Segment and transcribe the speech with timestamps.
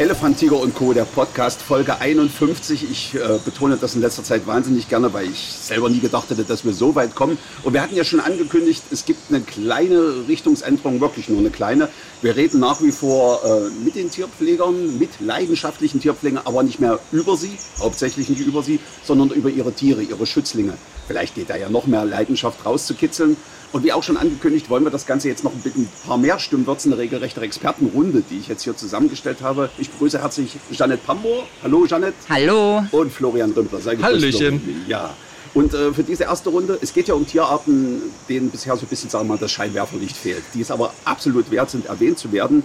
[0.00, 2.90] Elefant, Tiger und Co., der Podcast, Folge 51.
[2.90, 6.44] Ich äh, betone das in letzter Zeit wahnsinnig gerne, weil ich selber nie gedacht hätte,
[6.44, 7.36] dass wir so weit kommen.
[7.64, 11.90] Und wir hatten ja schon angekündigt, es gibt eine kleine Richtungsänderung, wirklich nur eine kleine.
[12.22, 16.98] Wir reden nach wie vor äh, mit den Tierpflegern, mit leidenschaftlichen Tierpflegern, aber nicht mehr
[17.12, 20.78] über sie, hauptsächlich nicht über sie, sondern über ihre Tiere, ihre Schützlinge.
[21.08, 23.36] Vielleicht geht da ja noch mehr Leidenschaft rauszukitzeln.
[23.72, 26.40] Und wie auch schon angekündigt, wollen wir das Ganze jetzt noch mit ein paar mehr
[26.40, 29.70] Stimmen wird es eine regelrechte Expertenrunde, die ich jetzt hier zusammengestellt habe.
[29.78, 31.46] Ich begrüße herzlich Janet Pambor.
[31.62, 32.14] Hallo Janet.
[32.28, 32.84] Hallo.
[32.90, 33.80] Und Florian Rümpler.
[33.80, 34.60] Sei gegrüßt, Hallöchen.
[34.60, 34.84] Florian.
[34.88, 35.14] Ja.
[35.54, 38.88] Und äh, für diese erste Runde, es geht ja um Tierarten, denen bisher so ein
[38.88, 42.32] bisschen, sagen wir mal, das Scheinwerferlicht fehlt, die es aber absolut wert sind, erwähnt zu
[42.32, 42.64] werden.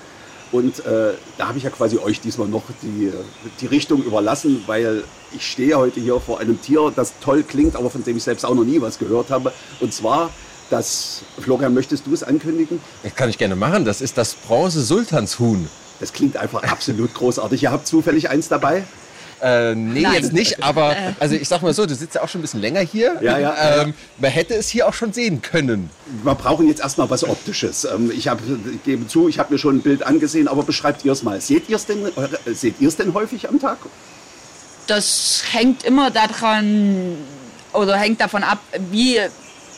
[0.51, 3.11] Und äh, da habe ich ja quasi euch diesmal noch die,
[3.59, 5.03] die Richtung überlassen, weil
[5.35, 8.45] ich stehe heute hier vor einem Tier, das toll klingt, aber von dem ich selbst
[8.45, 9.51] auch noch nie was gehört habe.
[9.79, 10.29] Und zwar
[10.69, 12.79] das, Florian, möchtest du es ankündigen?
[13.03, 13.85] Das kann ich gerne machen.
[13.85, 15.67] Das ist das Bronze-Sultanshuhn.
[15.99, 17.63] Das klingt einfach absolut großartig.
[17.63, 18.83] Ihr habt zufällig eins dabei?
[19.41, 20.13] Äh, nee, Nein.
[20.13, 22.61] jetzt nicht, aber also ich sag mal so, du sitzt ja auch schon ein bisschen
[22.61, 23.17] länger hier.
[23.21, 23.81] Ja, ja.
[23.81, 25.89] Ähm, man hätte es hier auch schon sehen können.
[26.23, 27.83] Wir brauchen jetzt erstmal was Optisches.
[27.85, 31.03] Ähm, Ich, hab, ich gebe zu, ich habe mir schon ein Bild angesehen, aber beschreibt
[31.03, 31.39] ihr es mal.
[31.41, 33.77] Seht ihr es denn, äh, seht ihr es denn häufig am Tag?
[34.87, 37.17] Das hängt immer daran
[37.73, 39.19] oder hängt davon ab, wie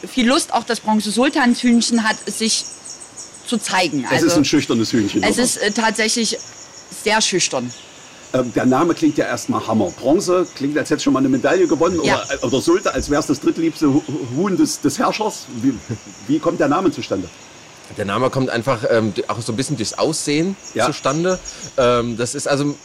[0.05, 2.65] viel Lust auch das Bronze-Sultanshühnchen hat, sich
[3.45, 4.05] zu zeigen.
[4.13, 5.23] Es ist ein schüchternes Hühnchen.
[5.23, 5.67] Also es oder?
[5.67, 6.37] ist äh, tatsächlich
[7.03, 7.71] sehr schüchtern.
[8.33, 9.89] Ähm, Der Name klingt ja erstmal Hammer.
[9.91, 12.21] Bronze klingt, als hätte schon mal eine Medaille gewonnen Ja.
[12.25, 14.03] oder, oder sollte, als wäre es das drittliebste Hu-
[14.35, 15.45] Huhn des, des Herrschers.
[15.61, 15.73] Wie,
[16.27, 17.29] wie kommt der Name zustande?
[17.95, 20.85] Der Name kommt einfach ähm, auch so ein bisschen durchs Aussehen Ja.
[20.87, 21.39] zustande.
[21.77, 22.75] Ähm, das ist also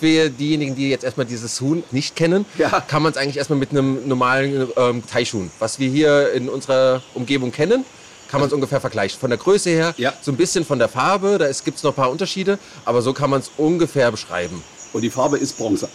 [0.00, 2.80] für diejenigen, die jetzt erstmal dieses Huhn nicht kennen, Ja.
[2.80, 7.02] kann man es eigentlich erstmal mit einem normalen ähm, Teichhuhn, was wir hier in unserer
[7.14, 7.84] Umgebung kennen,
[8.30, 9.20] kann man es ungefähr vergleichen.
[9.20, 10.12] Von der Größe her, Ja.
[10.22, 13.12] so ein bisschen von der Farbe, da gibt es noch ein paar Unterschiede, aber so
[13.12, 14.62] kann man es ungefähr beschreiben.
[14.92, 15.88] Und die Farbe ist Bronze.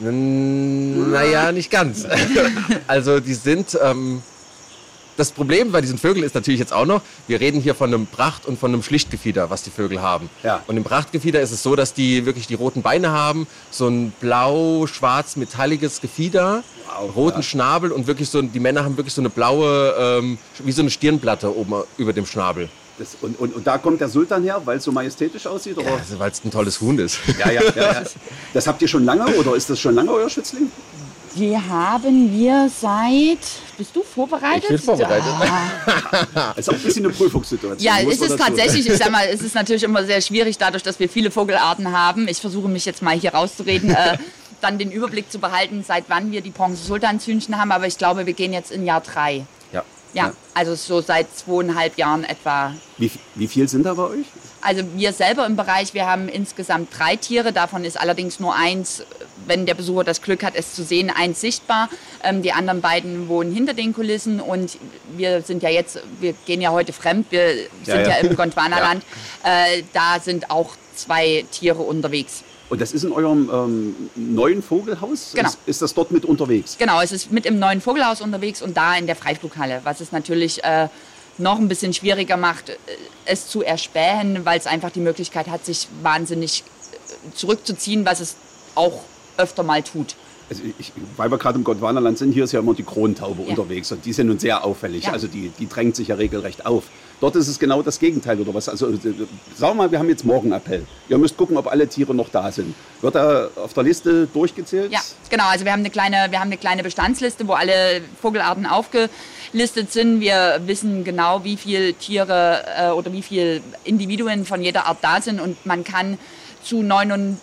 [0.00, 2.06] N- Naja, nicht ganz.
[2.86, 3.78] also die sind.
[3.82, 4.22] Ähm,
[5.20, 8.06] das Problem bei diesen Vögeln ist natürlich jetzt auch noch, wir reden hier von einem
[8.06, 10.30] Pracht- und von einem Schlichtgefieder, was die Vögel haben.
[10.42, 10.62] Ja.
[10.66, 14.12] Und im Prachtgefieder ist es so, dass die wirklich die roten Beine haben, so ein
[14.20, 17.42] blau-schwarz metalliges Gefieder, Wow, roten ja.
[17.42, 20.90] Schnabel und wirklich so, die Männer haben wirklich so eine blaue, ähm, wie so eine
[20.90, 22.68] Stirnplatte oben über dem Schnabel.
[22.98, 25.76] Das, und, und, und da kommt der Sultan her, weil es so majestätisch aussieht?
[25.78, 25.86] Oder?
[25.86, 27.18] Ja, also, weil es ein tolles Huhn ist.
[27.38, 28.02] Ja, ja, ja, ja.
[28.52, 30.70] Das habt ihr schon lange oder ist das schon lange euer Schützling?
[31.36, 33.38] Die haben wir seit.
[33.80, 34.64] Bist du vorbereitet?
[34.64, 35.24] Ich bin vorbereitet.
[35.40, 37.78] Ja, Das ist auch ein bisschen eine Prüfungssituation.
[37.82, 41.00] ja es ist tatsächlich, ich sag mal, es ist natürlich immer sehr schwierig, dadurch, dass
[41.00, 42.28] wir viele Vogelarten haben.
[42.28, 43.88] Ich versuche mich jetzt mal hier rauszureden.
[43.88, 44.18] äh,
[44.60, 47.72] dann den Überblick zu behalten, seit wann wir die Bronze-Sultanshühnchen haben.
[47.72, 49.46] Aber ich glaube, wir gehen jetzt in Jahr drei.
[49.72, 49.82] Ja.
[50.12, 50.32] Ja, Ja.
[50.52, 52.74] also so seit zweieinhalb Jahren etwa.
[52.98, 54.26] Wie, wie viel sind da bei euch?
[54.60, 57.54] Also wir selber im Bereich, wir haben insgesamt drei Tiere.
[57.54, 59.02] Davon ist allerdings nur eins,
[59.46, 61.88] wenn der Besucher das Glück hat, es zu sehen, eins sichtbar.
[62.22, 64.78] Ähm, die anderen beiden wohnen hinter den Kulissen und
[65.16, 68.16] wir sind ja jetzt, wir gehen ja heute fremd, wir sind ja, ja.
[68.16, 69.04] im Gondwanaland.
[69.42, 72.44] Äh, da sind auch zwei Tiere unterwegs.
[72.68, 75.32] Und das ist in eurem ähm, neuen Vogelhaus?
[75.34, 75.48] Genau.
[75.48, 76.76] Ist, ist das dort mit unterwegs?
[76.78, 80.12] Genau, es ist mit im neuen Vogelhaus unterwegs und da in der Freiflughalle, was es
[80.12, 80.88] natürlich äh,
[81.38, 82.76] noch ein bisschen schwieriger macht, äh,
[83.24, 86.62] es zu erspähen, weil es einfach die Möglichkeit hat, sich wahnsinnig
[86.92, 88.36] äh, zurückzuziehen, was es
[88.76, 89.00] auch
[89.40, 90.14] öfter mal tut.
[90.48, 93.50] Also ich, weil wir gerade im Gondwanaland sind, hier ist ja immer die Krontaube Ja.
[93.50, 95.04] unterwegs und die sind nun sehr auffällig.
[95.04, 95.12] Ja.
[95.12, 96.84] Also die, die drängt sich ja regelrecht auf.
[97.20, 98.68] Dort ist es genau das Gegenteil oder was?
[98.68, 99.14] Also äh, sagen
[99.60, 100.84] wir mal, wir haben jetzt Morgenappell.
[101.08, 102.74] Ihr müsst gucken, ob alle Tiere noch da sind.
[103.00, 104.90] Wird da auf der Liste durchgezählt?
[104.90, 104.98] Ja,
[105.28, 105.44] genau.
[105.46, 110.20] Also wir haben eine kleine, wir haben eine kleine Bestandsliste, wo alle Vogelarten aufgelistet sind.
[110.20, 115.20] Wir wissen genau, wie viele Tiere äh, oder wie viele Individuen von jeder Art da
[115.20, 116.18] sind und man kann
[116.64, 117.38] zu 99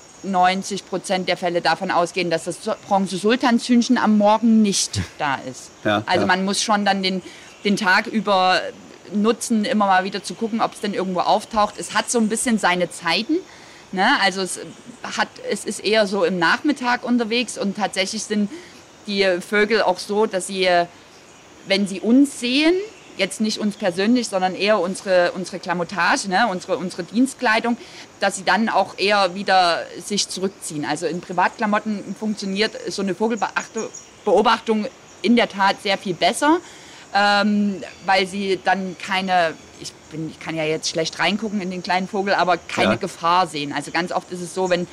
[0.90, 5.72] Prozent der Fälle davon ausgehen, dass das Bronze-Sultanshühnchen am Morgen nicht da ist.
[5.84, 6.28] Ja, also ja.
[6.28, 7.22] man muss schon dann den,
[7.64, 8.62] den Tag über
[9.14, 11.75] nutzen, immer mal wieder zu gucken, ob es denn irgendwo auftaucht.
[11.78, 13.38] Es hat so ein bisschen seine Zeiten.
[13.92, 14.08] Ne?
[14.22, 14.60] Also es,
[15.04, 18.50] hat, es ist eher so im Nachmittag unterwegs und tatsächlich sind
[19.08, 20.68] die Vögel auch so, dass sie,
[21.68, 22.74] wenn sie uns sehen,
[23.18, 26.48] jetzt nicht uns persönlich, sondern eher unsere, unsere Klamottage, ne?
[26.50, 27.78] unsere, unsere Dienstkleidung,
[28.19, 30.86] dass sie dann auch eher wieder sich zurückziehen.
[30.86, 34.88] Also in Privatklamotten funktioniert so eine Vogelbeobachtung
[35.22, 36.60] in der Tat sehr viel besser,
[37.14, 41.84] ähm, weil sie dann keine, ich, bin, ich kann ja jetzt schlecht reingucken in den
[41.84, 42.96] kleinen Vogel, aber keine Ja.
[42.96, 43.74] Gefahr sehen.
[43.74, 44.88] Also ganz oft ist es so, wenn,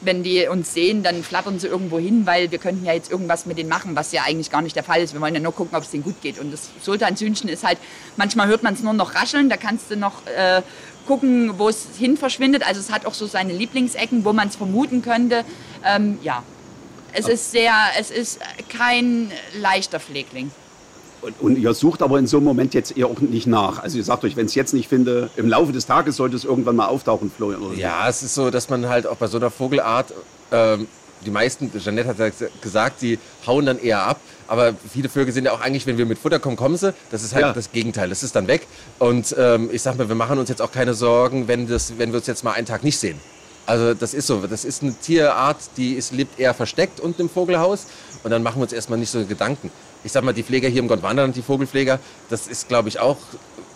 [0.00, 3.46] wenn die uns sehen, dann flattern sie irgendwo hin, weil wir könnten ja jetzt irgendwas
[3.46, 5.12] mit denen machen, was ja eigentlich gar nicht der Fall ist.
[5.12, 6.38] Wir wollen ja nur gucken, ob es denen gut geht.
[6.38, 7.78] Und das Sultanshühnchen ist halt,
[8.16, 10.62] manchmal hört man es nur noch rascheln, da kannst du noch äh,
[11.06, 12.66] gucken, wo es hin verschwindet.
[12.66, 15.44] Also es hat auch so seine Lieblingsecken, wo man es vermuten könnte.
[15.84, 16.42] Ähm, ja,
[17.12, 20.50] es ist sehr, es ist kein leichter Pflegling.
[21.28, 23.82] Und, und ihr sucht aber in so einem Moment jetzt eher auch nicht nach.
[23.82, 26.44] Also ihr sagt euch, wenn es jetzt nicht finde, im Laufe des Tages sollte es
[26.44, 27.62] irgendwann mal auftauchen, Florian.
[27.62, 27.74] Oder.
[27.76, 30.12] Ja, es ist so, dass man halt auch bei so einer Vogelart,
[30.52, 30.86] ähm,
[31.24, 32.28] die meisten, Jeanette hat ja
[32.60, 34.20] gesagt, die hauen dann eher ab.
[34.46, 36.94] Aber viele Vögel sind ja auch eigentlich, wenn wir mit Futter kommen, kommen sie.
[37.10, 37.52] Das ist halt Ja.
[37.52, 38.08] das Gegenteil.
[38.08, 38.66] Das ist dann weg.
[38.98, 42.12] Und ähm, ich sag mal, wir machen uns jetzt auch keine Sorgen, wenn, das, wenn
[42.12, 43.18] wir uns jetzt mal einen Tag nicht sehen.
[43.66, 44.46] Also das ist so.
[44.48, 47.86] Das ist eine Tierart, die ist, lebt eher versteckt unten im Vogelhaus.
[48.22, 49.70] Und dann machen wir uns erstmal nicht so Gedanken.
[50.08, 52.00] Ich sag mal, die Pfleger hier im Gondwanderland, die Vogelpfleger,
[52.30, 53.18] das ist, glaube ich, auch.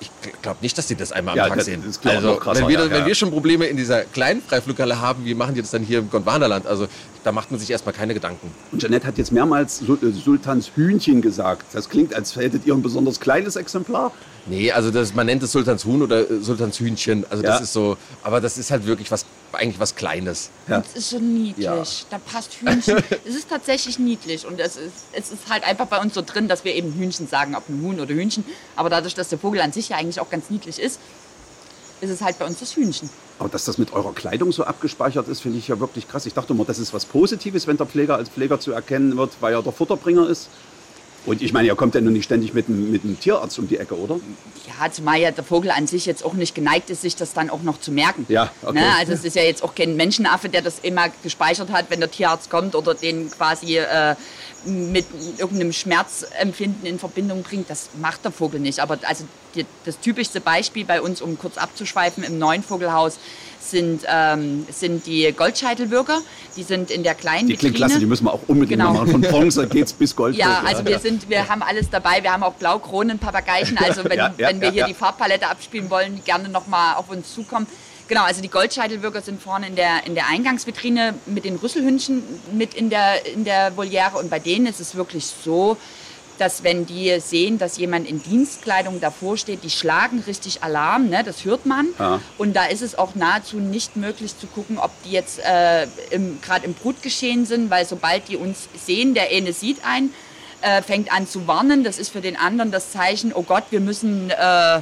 [0.03, 0.11] Ich
[0.43, 1.83] glaube nicht, dass die das einmal am Ja, Tag das- sehen.
[1.87, 5.25] das also, krasser, wenn, wir, ja, wenn wir schon Probleme in dieser kleinen Freiflughalle haben,
[5.25, 6.67] wie machen die das dann hier im Gondwanderland?
[6.67, 6.89] Also
[7.25, 8.53] da macht man sich erstmal keine Gedanken.
[8.73, 11.67] Und Jeanette hat jetzt mehrmals äh, Sultans Hühnchen gesagt.
[11.73, 14.11] Das klingt, als hättet ihr ein besonders kleines Exemplar.
[14.47, 17.25] Nee, also das, man nennt es Sultanshuhn oder äh, Sultanshühnchen.
[17.31, 17.63] Also das Ja.
[17.63, 20.51] ist so, aber das ist halt wirklich was, eigentlich was Kleines.
[20.67, 20.83] Ja.
[20.85, 21.65] Es ist so niedlich.
[21.65, 21.81] Ja.
[22.11, 22.97] Da passt Hühnchen.
[23.25, 24.45] es ist tatsächlich niedlich.
[24.45, 27.29] Und es ist, es ist halt einfach bei uns so drin, dass wir eben Hühnchen
[27.29, 28.43] sagen, ob ein Huhn oder Hühnchen.
[28.75, 30.99] Aber dadurch, dass der Vogel an sich ja eigentlich auch ganz niedlich ist,
[32.01, 33.09] ist es halt bei uns das Hühnchen.
[33.39, 36.27] Aber dass das mit eurer Kleidung so abgespeichert ist, finde ich ja wirklich krass.
[36.27, 39.31] Ich dachte immer, das ist was Positives, wenn der Pfleger als Pfleger zu erkennen wird,
[39.41, 40.49] weil er der Futterbringer ist.
[41.25, 43.69] Und ich meine, ihr kommt ja nun nicht ständig mit, einem- mit einem Tierarzt um
[43.69, 44.19] die Ecke, oder?
[44.67, 47.49] Ja, zumal ja der Vogel an sich jetzt auch nicht geneigt ist, sich das dann
[47.49, 48.27] auch noch zu merken.
[48.29, 48.81] Ja, okay.
[48.81, 48.87] Ne?
[48.99, 52.11] Also es ist ja jetzt auch kein Menschenaffe, der das immer gespeichert hat, wenn der
[52.11, 54.17] Tierarzt kommt oder den quasi äh,
[54.65, 55.07] mit
[55.39, 57.71] irgendeinem Schmerzempfinden in Verbindung bringt.
[57.71, 58.81] Das macht der Vogel nicht.
[58.81, 59.23] Aber also
[59.55, 63.19] die, das typischste Beispiel bei uns, um kurz abzuschweifen, im neuen Vogelhaus
[63.61, 66.21] sind, ähm, sind die Goldscheitelwürger.
[66.57, 67.87] Die sind in der kleinen Die klingt Vitrine.
[67.87, 68.93] klasse, die müssen wir auch unbedingt Genau.
[68.95, 69.09] machen.
[69.09, 70.37] Von Bronze geht's bis Gold.
[70.37, 72.23] Ja, also wir sind, wir haben alles dabei.
[72.23, 73.79] Wir haben auch Blaukronen-Papageien.
[73.79, 74.87] Also wenn, Ja, ja, wenn wir ja, hier ja.
[74.89, 77.67] die Farbpalette abspielen wollen, gerne nochmal auf uns zukommen.
[78.09, 82.23] Genau, also die Goldscheitelwürger sind vorne in der, in der Eingangsvitrine mit den Rüsselhündchen
[82.53, 84.19] mit in der, in der Voliere.
[84.19, 85.77] Und bei denen ist es wirklich so,
[86.43, 91.23] dass wenn die sehen, dass jemand in Dienstkleidung davor steht, die schlagen richtig Alarm, ne?
[91.23, 91.87] das hört man.
[92.01, 92.21] Ja.
[92.37, 96.41] Und da ist es auch nahezu nicht möglich zu gucken, ob die jetzt äh, im,
[96.43, 100.13] gerade im Brutgeschehen sind, weil sobald die uns sehen, der eine sieht einen,
[100.63, 101.85] äh, fängt an zu warnen.
[101.85, 104.81] Das ist für den anderen das Zeichen, oh Gott, wir müssen äh,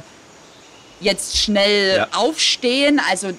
[0.99, 2.07] jetzt schnell Ja.
[2.13, 2.99] aufstehen.
[3.07, 3.29] Also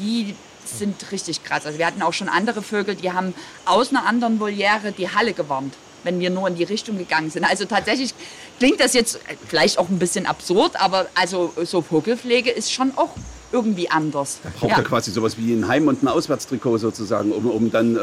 [0.00, 1.66] die sind richtig krass.
[1.66, 3.32] Also wir hatten auch schon andere Vögel, die haben
[3.64, 5.74] aus einer anderen Voliere die Halle gewarnt,
[6.04, 7.44] wenn wir nur in die Richtung gegangen sind.
[7.44, 8.14] Also tatsächlich
[8.58, 13.10] klingt das jetzt vielleicht auch ein bisschen absurd, aber also so Vogelpflege ist schon auch
[13.52, 14.38] irgendwie anders.
[14.58, 14.82] Braucht ja.
[14.82, 18.00] quasi sowas wie ein Heim- und ein Auswärtstrikot sozusagen, um, um dann äh,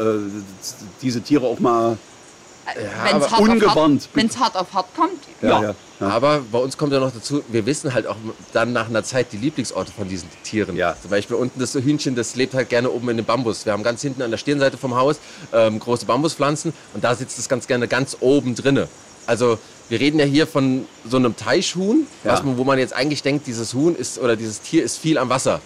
[1.02, 1.98] diese Tiere auch mal.
[2.74, 5.62] Wenn aber es hart, auf hart, wenn's hart auf hart kommt, ja.
[5.62, 5.74] ja.
[6.00, 8.16] Aber bei uns kommt ja noch dazu, wir wissen halt auch
[8.52, 10.76] dann nach einer Zeit die Lieblingsorte von diesen Tieren.
[10.76, 10.96] Ja.
[11.00, 13.64] Zum Beispiel unten das Hühnchen, das lebt halt gerne oben in dem Bambus.
[13.64, 15.18] Wir haben ganz hinten an der Stirnseite vom Haus
[15.52, 18.88] ähm, große Bambuspflanzen und da sitzt es ganz gerne ganz oben drinne.
[19.26, 19.58] Also
[19.88, 22.32] wir reden ja hier von so einem Teichhuhn, Ja.
[22.32, 25.18] was man, wo man jetzt eigentlich denkt, dieses Huhn ist oder dieses Tier ist viel
[25.18, 25.60] am Wasser.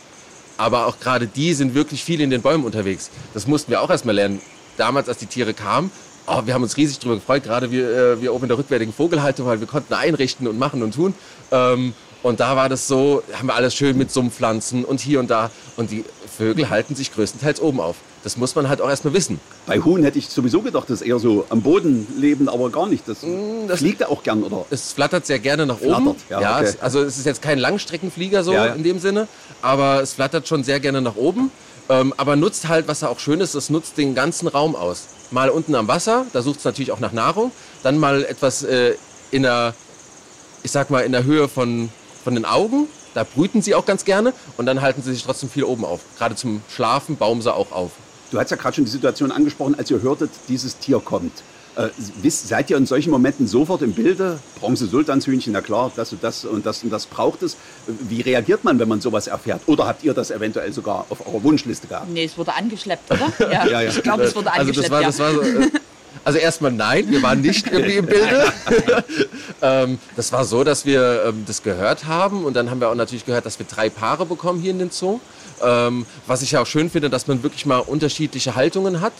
[0.58, 3.10] Aber auch gerade die sind wirklich viel in den Bäumen unterwegs.
[3.32, 4.42] Das mussten wir auch erstmal lernen.
[4.76, 5.90] Damals, als die Tiere kamen,
[6.30, 8.92] oh, wir haben uns riesig darüber gefreut, gerade wir, äh, wir oben in der rückwärtigen
[8.92, 11.14] Vogelhaltung, weil wir konnten einrichten und machen und tun.
[11.50, 15.30] Ähm, und da war das so, haben wir alles schön mit Sumpfpflanzen und hier und
[15.30, 15.50] da.
[15.76, 16.04] Und die
[16.36, 17.96] Vögel halten sich größtenteils oben auf.
[18.22, 19.40] Das muss man halt auch erstmal wissen.
[19.66, 22.86] Bei Huhn hätte ich sowieso gedacht, das ist eher so am Boden leben, aber gar
[22.86, 23.08] nicht.
[23.08, 24.66] Das, Mm, das- fliegt er auch gern, oder?
[24.68, 26.14] Es flattert sehr gerne nach oben.
[26.26, 26.64] Flattert, ja, okay.
[26.66, 28.72] es, also es ist jetzt kein Langstreckenflieger so Ja, ja.
[28.74, 29.26] in dem Sinne,
[29.62, 31.50] aber es flattert schon sehr gerne nach oben.
[31.88, 35.06] Ähm, aber nutzt halt, was auch schön ist, es nutzt den ganzen Raum aus.
[35.30, 37.52] Mal unten am Wasser, da sucht es natürlich auch nach Nahrung.
[37.82, 38.94] Dann mal etwas äh,
[39.30, 39.74] in der,
[40.62, 41.88] ich sag mal, in der Höhe von,
[42.24, 42.86] von den Augen.
[43.14, 46.00] Da brüten sie auch ganz gerne und dann halten sie sich trotzdem viel oben auf.
[46.18, 47.92] Gerade zum Schlafen bauen sie auch auf.
[48.30, 51.32] Du hast ja gerade schon die Situation angesprochen, als ihr hörtet, dieses Tier kommt.
[51.76, 51.88] Äh,
[52.22, 54.38] wisst, seid ihr in solchen Momenten sofort im Bilde?
[54.58, 57.56] Bronze Sultanshühnchen, na klar, das und das und das und das braucht es.
[57.86, 59.62] Wie reagiert man, wenn man sowas erfährt?
[59.66, 62.10] Oder habt ihr das eventuell sogar auf eurer Wunschliste gehabt?
[62.10, 63.32] Nee, es wurde angeschleppt, oder?
[63.50, 63.88] Ja, Ja, ja.
[63.88, 64.90] ich glaube, es wurde Also angeschleppt.
[64.90, 65.06] das war, ja.
[65.06, 65.70] das war so, äh,
[66.24, 68.52] also erstmal nein, wir waren nicht irgendwie im Bilde.
[69.62, 72.94] ähm, das war so, dass wir ähm, das gehört haben und dann haben wir auch
[72.94, 75.20] natürlich gehört, dass wir drei Paare bekommen hier in den Zoo.
[75.62, 79.12] Ähm, was ich ja auch schön finde, dass man wirklich mal unterschiedliche Haltungen hat.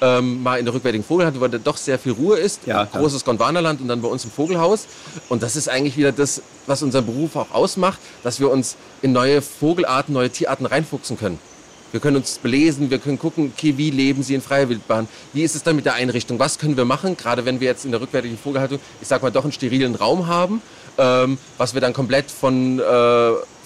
[0.00, 2.66] Ähm, mal in der rückwärtigen Vogelhaltung, weil da doch sehr viel Ruhe ist.
[2.66, 2.84] Ja.
[2.84, 4.86] Großes Gondwanaland und dann bei uns im Vogelhaus.
[5.28, 9.12] Und das ist eigentlich wieder das, was unseren Beruf auch ausmacht, dass wir uns in
[9.12, 11.38] neue Vogelarten, neue Tierarten reinfuchsen können.
[11.90, 15.08] Wir können uns belesen, wir können gucken, okay, wie leben sie in freier Wildbahn?
[15.32, 16.38] Wie ist es dann mit der Einrichtung?
[16.38, 17.16] Was können wir machen?
[17.16, 20.26] Gerade wenn wir jetzt in der rückwärtigen Vogelhaltung, ich sag mal, doch einen sterilen Raum
[20.26, 20.60] haben,
[20.98, 22.82] ähm, was wir dann komplett von, äh,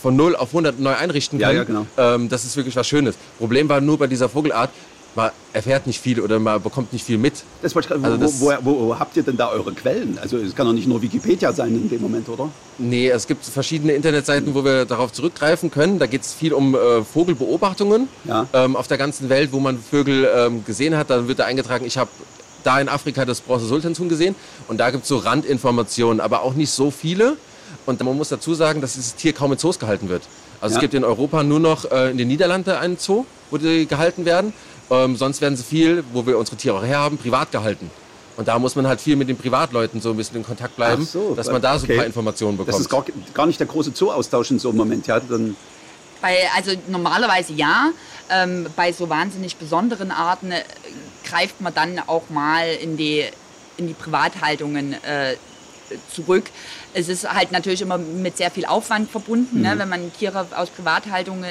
[0.01, 1.59] von 0 auf 100 neu einrichten Ja, können.
[1.59, 1.87] ja, genau.
[1.97, 3.17] ähm, das ist wirklich was Schönes.
[3.39, 4.71] Problem war nur bei dieser Vogelart,
[5.15, 7.35] man erfährt nicht viel oder man bekommt nicht viel mit.
[7.61, 10.19] Das wollte ich Also wo, wo, wo, habt ihr denn da eure Quellen?
[10.21, 12.49] Also es kann doch nicht nur Wikipedia sein in dem Moment, oder?
[12.79, 15.99] Nee, es gibt verschiedene Internetseiten, wo wir darauf zurückgreifen können.
[15.99, 18.47] Da geht es viel um äh, Vogelbeobachtungen Ja.
[18.53, 21.11] ähm, auf der ganzen Welt, wo man Vögel ähm, gesehen hat.
[21.11, 22.11] Dann wird da eingetragen, ich habe
[22.65, 24.35] da in Afrika das Bronze-Sultanshuhn gesehen.
[24.69, 27.37] Und da gibt es so Randinformationen, aber auch nicht so viele.
[27.87, 30.23] Und man muss dazu sagen, dass dieses Tier kaum in Zoos gehalten wird.
[30.61, 30.79] Also Ja.
[30.79, 34.25] es gibt in Europa nur noch äh, in den Niederlanden einen Zoo, wo die gehalten
[34.25, 34.53] werden.
[34.93, 37.91] Ähm, sonst werden sie viel, wo wir unsere Tiere auch herhaben, privat gehalten.
[38.37, 41.05] Und da muss man halt viel mit den Privatleuten so ein bisschen in Kontakt bleiben,
[41.05, 41.95] so, dass man da so okay.
[41.95, 42.75] ein paar Informationen bekommt.
[42.75, 45.07] Das ist gar, gar nicht der große Zoo-Austausch in so einem Moment.
[45.07, 45.57] Ja, dann,
[46.21, 47.91] Bei, also normalerweise ja.
[48.31, 50.63] Ähm, bei so wahnsinnig besonderen Arten äh,
[51.25, 53.25] greift man dann auch mal in die,
[53.77, 55.37] in die Privathaltungen äh,
[56.11, 56.45] zurück.
[56.95, 59.63] Es ist halt natürlich immer mit sehr viel Aufwand verbunden, Mhm.
[59.63, 61.45] ne, wenn man Tiere aus Privathaltungen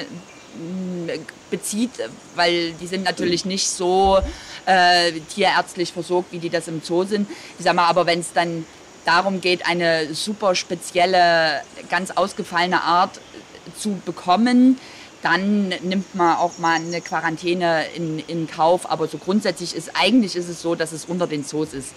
[1.50, 1.90] bezieht,
[2.34, 4.18] weil die sind natürlich nicht so
[4.66, 7.28] äh, tierärztlich versorgt, wie die das im Zoo sind.
[7.58, 8.64] Ich sag mal, aber wenn es dann
[9.04, 13.20] darum geht, eine super spezielle, ganz ausgefallene Art
[13.78, 14.78] zu bekommen,
[15.22, 18.90] dann nimmt man auch mal eine Quarantäne in, in Kauf.
[18.90, 21.92] Aber so grundsätzlich ist eigentlich ist es so, dass es unter den Zoos ist.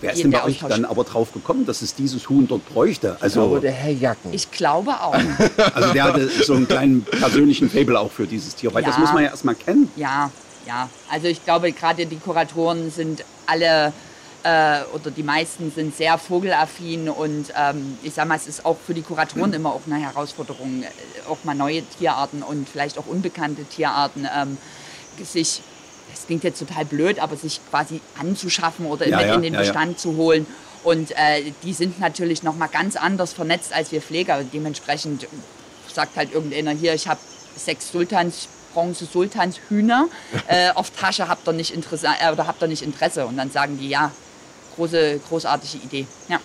[0.00, 2.66] Wer ist denn bei der euch dann aber drauf gekommen, dass es dieses Huhn dort
[2.68, 3.16] bräuchte?
[3.20, 4.32] Also, Herr Jacken.
[4.32, 5.14] Ich glaube auch.
[5.74, 9.00] also der hatte so einen kleinen persönlichen Fable auch für dieses Tier, weil das Ja.
[9.00, 9.90] muss man ja erstmal kennen.
[9.96, 10.30] Ja,
[10.66, 10.88] ja.
[11.10, 13.92] Also ich glaube, gerade die Kuratoren sind alle
[14.44, 18.76] äh, oder die meisten sind sehr vogelaffin und ähm, ich sag mal, es ist auch
[18.86, 20.86] für die Kuratoren immer auch eine Herausforderung, äh,
[21.28, 24.56] auch mal neue Tierarten und vielleicht auch unbekannte Tierarten ähm,
[25.24, 25.62] sich,
[26.18, 29.60] das klingt jetzt total blöd, aber sich quasi anzuschaffen oder Ja, ja, in den ja,
[29.60, 29.66] ja.
[29.66, 30.46] Bestand zu holen.
[30.82, 34.42] Und äh, die sind natürlich noch mal ganz anders vernetzt als wir Pfleger.
[34.52, 35.26] Dementsprechend
[35.92, 37.20] sagt halt irgendeiner hier, ich habe
[37.56, 40.08] sechs Sultans, Bronze Sultans Hühner
[40.48, 43.26] äh, auf Tasche, habt ihr nicht Interesse äh, oder habt ihr nicht Interesse?
[43.26, 44.10] Und dann sagen die ja,
[44.76, 46.06] große, großartige Idee.
[46.28, 46.40] Ja.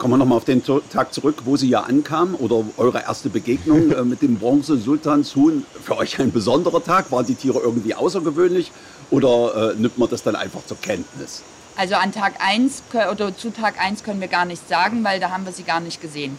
[0.00, 3.90] Kommen wir nochmal auf den Tag zurück, wo Sie ja ankamen oder eure erste Begegnung
[3.92, 5.66] äh, mit dem Bronze-Sultanshuhn.
[5.84, 7.12] Für euch ein besonderer Tag?
[7.12, 8.72] Waren die Tiere irgendwie außergewöhnlich
[9.10, 11.42] oder äh, nimmt man das dann einfach zur Kenntnis?
[11.76, 15.32] Also an Tag 1 oder zu Tag 1 können wir gar nichts sagen, weil da
[15.32, 16.38] haben wir sie gar nicht gesehen.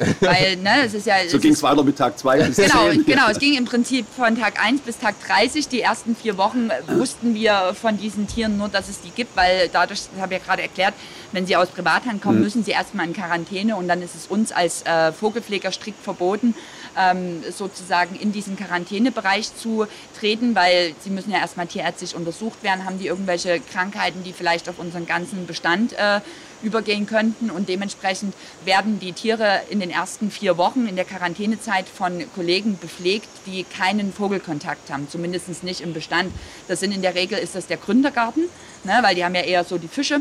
[0.20, 1.16] Weil, ne, es ist ja.
[1.28, 3.04] So ging es weiter mit Tag 2 bis Genau, 10.
[3.04, 3.28] genau.
[3.28, 5.68] Es ging im Prinzip von Tag 1 bis Tag 30.
[5.68, 9.36] Die ersten vier Wochen äh, wussten wir von diesen Tieren nur, dass es die gibt,
[9.36, 10.94] weil dadurch, das habe ich ja gerade erklärt,
[11.32, 14.52] wenn sie aus Privathand kommen, müssen sie erstmal in Quarantäne und dann ist es uns
[14.52, 16.54] als äh, Vogelpfleger strikt verboten,
[16.98, 19.86] ähm, sozusagen in diesen Quarantänebereich zu
[20.18, 24.68] treten, weil sie müssen ja erstmal tierärztlich untersucht werden, haben die irgendwelche Krankheiten, die vielleicht
[24.68, 26.20] auf unseren ganzen Bestand äh,
[26.62, 27.50] übergehen könnten.
[27.50, 32.78] Und dementsprechend werden die Tiere in den ersten vier Wochen in der Quarantänezeit von Kollegen
[32.80, 36.32] bepflegt, die keinen Vogelkontakt haben, zumindest nicht im Bestand.
[36.68, 38.44] Das sind in der Regel ist das der Gründergarten,
[38.84, 40.20] ne, weil die haben ja eher so die Fische.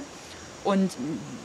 [0.66, 0.92] Und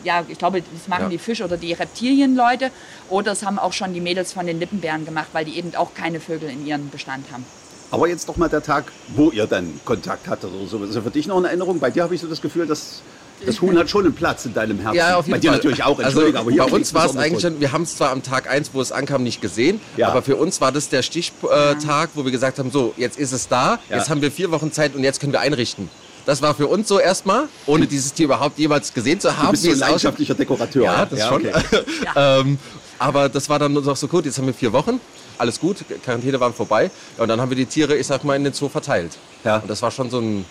[0.02, 1.08] ja, ich glaube, das machen Ja.
[1.08, 2.70] die Fisch- oder die Reptilienleute.
[3.08, 5.94] Oder es haben auch schon die Mädels von den Lippenbären gemacht, weil die eben auch
[5.94, 7.44] keine Vögel in ihrem Bestand haben.
[7.92, 10.82] Aber jetzt doch mal der Tag, wo ihr dann Kontakt hattet oder so.
[10.82, 11.78] Ist das für dich noch eine Erinnerung?
[11.78, 13.02] Bei dir habe ich so das Gefühl, dass
[13.46, 14.96] das Huhn hat schon einen Platz in deinem Herzen.
[14.96, 15.56] Ja, auf jeden Bei dir Fall.
[15.58, 18.10] natürlich auch, Also entschuldige, aber bei uns war es eigentlich schon, wir haben es zwar
[18.10, 20.08] am Tag 1, wo es ankam, nicht gesehen, Ja.
[20.08, 23.48] aber für uns war das der Stichtag, wo wir gesagt haben, so, jetzt ist es
[23.48, 23.96] da, Ja.
[23.98, 25.90] jetzt haben wir vier Wochen Zeit und jetzt können wir einrichten.
[26.26, 29.50] Das war für uns so erstmal, ohne dieses Tier überhaupt jemals gesehen zu Du haben.
[29.50, 30.84] bist so ein leidenschaftlicher Dekorateur.
[30.84, 31.46] Ja, das schon.
[31.46, 31.52] okay.
[32.16, 32.58] ähm,
[32.98, 35.00] aber das war dann noch so gut, jetzt haben wir vier Wochen,
[35.36, 38.36] alles gut, Quarantäne waren vorbei ja, und dann haben wir die Tiere, ich sag mal,
[38.36, 39.18] in den Zoo verteilt.
[39.44, 39.56] Ja.
[39.58, 40.46] Und das war schon so ein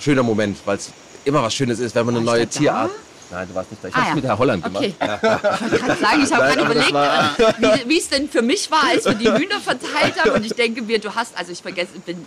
[0.00, 0.92] schöner Moment, weil es
[1.24, 2.46] immer was Schönes ist, wenn man eine neue?
[2.46, 2.90] Tierart...
[3.30, 3.88] Nein, du warst nicht da.
[3.88, 4.14] Ich Ah, hab's ja.
[4.14, 4.84] mit Herr Holland gemacht.
[4.84, 4.94] Okay.
[4.98, 8.84] Ich gerade sagen, ich habe gerade überlegt, äh, wie- wie es denn für mich war,
[8.88, 10.30] als wir die Hühner verteilt haben.
[10.30, 12.24] Und ich denke mir, du hast, also ich vergesse, bin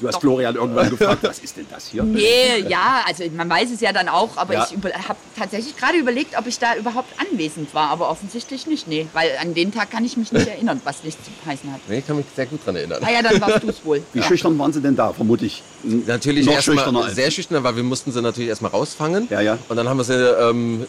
[0.00, 0.20] Du hast Doch.
[0.20, 2.02] Florian irgendwann gefragt, was ist denn das hier?
[2.02, 4.66] Nee, ja, also man weiß es ja dann auch, aber Ja.
[4.70, 9.06] ich habe tatsächlich gerade überlegt, ob ich da überhaupt anwesend war, aber offensichtlich nicht, nee,
[9.12, 11.80] weil an den Tag kann ich mich nicht erinnern, was nicht zu heißen hat.
[11.88, 13.02] Nee, ich kann mich sehr gut dran erinnern.
[13.04, 14.02] Ah ja, dann warst du es wohl.
[14.12, 14.24] Wie ja.
[14.24, 15.12] schüchtern waren sie denn da?
[15.12, 19.28] Vermutlich Natürlich noch schüchterner erstmal sehr schüchtern, weil wir mussten sie natürlich erstmal rausfangen.
[19.30, 19.58] Ja, ja.
[19.68, 20.86] Und dann haben wir sie ähm,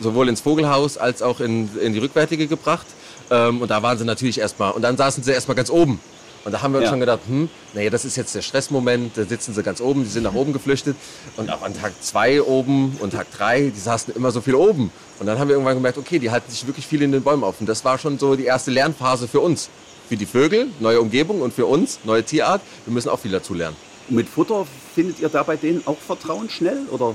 [0.00, 2.86] sowohl ins Vogelhaus als auch in, in die Rückwärtige gebracht.
[3.30, 4.72] Ähm, und da waren sie natürlich erstmal.
[4.72, 6.00] Und dann saßen sie erstmal ganz oben.
[6.44, 6.90] Und da haben wir uns Ja.
[6.90, 10.08] schon gedacht, hm, naja, das ist jetzt der Stressmoment, da sitzen sie ganz oben, die
[10.08, 10.96] sind nach oben geflüchtet.
[11.36, 14.90] Und auch an Tag zwei oben und Tag drei, die saßen immer so viel oben.
[15.18, 17.44] Und dann haben wir irgendwann gemerkt, okay, die halten sich wirklich viel in den Bäumen
[17.44, 17.60] auf.
[17.60, 19.68] Und das war schon so die erste Lernphase für uns.
[20.08, 22.62] Für die Vögel, neue Umgebung und für uns, neue Tierart.
[22.86, 23.76] Wir müssen auch viel dazu lernen.
[24.08, 26.78] Und mit Futter findet ihr da bei denen auch Vertrauen schnell?
[26.90, 27.14] Oder?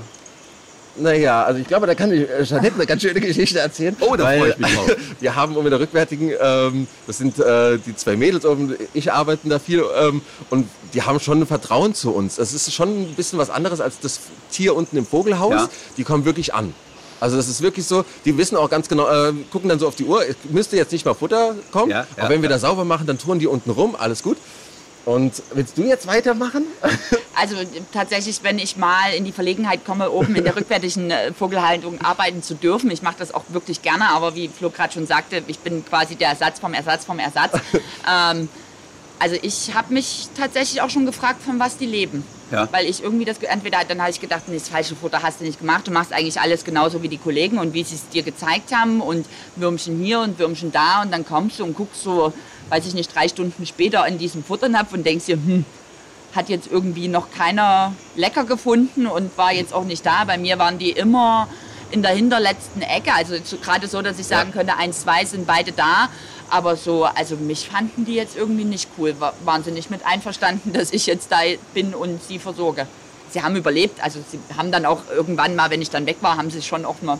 [0.96, 3.96] Naja, also ich glaube, da kann ich äh, Jeanette eine ganz schöne Geschichte erzählen.
[4.00, 4.96] Oh, da freue ich mich drauf.
[5.20, 9.12] Wir haben um in der rückwärtigen, ähm, das sind äh, die zwei Mädels oben, ich
[9.12, 12.36] arbeiten da viel ähm, und die haben schon ein Vertrauen zu uns.
[12.36, 14.20] Das ist schon ein bisschen was anderes als das
[14.50, 15.52] Tier unten im Vogelhaus.
[15.52, 15.68] Ja.
[15.96, 16.72] Die kommen wirklich an.
[17.20, 19.94] Also das ist wirklich so, die wissen auch ganz genau, äh, gucken dann so auf
[19.94, 22.56] die Uhr, es müsste jetzt nicht mal Futter kommen, Ja, ja, aber wenn wir ja.
[22.56, 24.36] da sauber machen, dann touren die unten rum, alles gut.
[25.04, 26.64] Und willst du jetzt weitermachen?
[27.36, 27.56] Also
[27.92, 32.44] tatsächlich, wenn ich mal in die Verlegenheit komme, oben in der rückwärtigen äh, Vogelhaltung arbeiten
[32.44, 35.58] zu dürfen, ich mache das auch wirklich gerne, aber wie Flo gerade schon sagte, ich
[35.58, 37.58] bin quasi der Ersatz vom Ersatz vom Ersatz.
[38.08, 38.48] ähm,
[39.18, 42.24] also ich habe mich tatsächlich auch schon gefragt, von was die leben.
[42.52, 42.68] Ja.
[42.70, 45.44] Weil ich irgendwie das, entweder dann habe ich gedacht, nee, das falsche Futter hast du
[45.44, 48.22] nicht gemacht, du machst eigentlich alles genauso wie die Kollegen und wie sie es dir
[48.22, 52.32] gezeigt haben und Würmchen hier und Würmchen da und dann kommst du und guckst so,
[52.70, 55.64] weiß ich nicht, drei Stunden später in diesem Futternapf und denkst dir, hm,
[56.34, 60.24] hat jetzt irgendwie noch keiner lecker gefunden und war jetzt auch nicht da.
[60.24, 61.48] Bei mir waren die immer
[61.90, 63.12] in der hinterletzten Ecke.
[63.14, 66.08] Also so- gerade so, dass ich sagen könnte, eins, zwei sind beide da.
[66.50, 69.14] Aber so, also mich fanden die jetzt irgendwie nicht cool.
[69.20, 71.38] Wa- Waren sie nicht mit einverstanden, dass ich jetzt da
[71.72, 72.86] bin und sie versorge.
[73.30, 74.02] Sie haben überlebt.
[74.02, 76.84] Also sie haben dann auch irgendwann mal, wenn ich dann weg war, haben sie schon
[76.84, 77.18] auch mal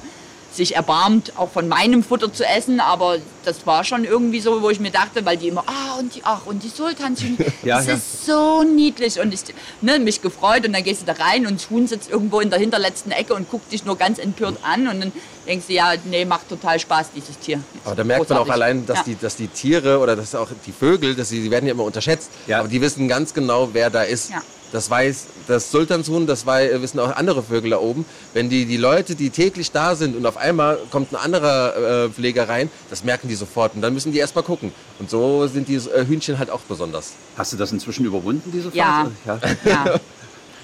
[0.57, 4.71] sich erbarmt, auch von meinem Futter zu essen, aber das war schon irgendwie so, wo
[4.71, 7.87] ich mir dachte, weil die immer, ah, und die, ach, und die Sultanchen, Ja, das
[7.87, 7.95] ja.
[7.95, 9.41] ist so niedlich und ich,
[9.81, 12.51] ne, mich gefreut und dann gehst du da rein und das Huhn sitzt irgendwo in
[12.51, 15.13] der hinterletzten Ecke und guckt dich nur ganz empört an und dann
[15.47, 17.61] denkst du, ja, nee, macht total Spaß, dieses Tier.
[17.85, 19.05] Aber da merkt man auch allein, dass, Ja.
[19.07, 21.85] die, dass die Tiere oder dass auch die Vögel, dass sie, die werden ja immer
[21.85, 22.61] unterschätzt, Ja.
[22.61, 24.31] aber die wissen ganz genau, wer da ist.
[24.31, 24.43] Ja.
[24.73, 28.05] Das weiß das Sultanshuhn, das wei- wissen auch andere Vögel da oben.
[28.33, 32.09] Wenn die, die Leute, die täglich da sind und auf einmal kommt ein anderer äh,
[32.11, 34.73] Pfleger rein, das merken die sofort und dann müssen die erst mal gucken.
[34.99, 37.13] Und so sind die äh, Hühnchen halt auch besonders.
[37.37, 39.09] Hast du das inzwischen überwunden, diese Ja.
[39.25, 39.51] Phase?
[39.65, 39.71] Ja.
[39.85, 40.01] Ja.